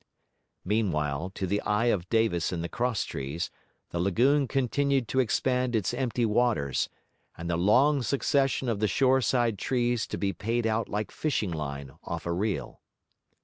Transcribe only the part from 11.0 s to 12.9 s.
fishing line off a reel.